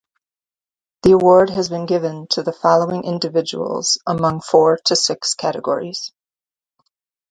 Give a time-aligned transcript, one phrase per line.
[1.03, 6.11] The award has been given to the following individuals among four to six categories.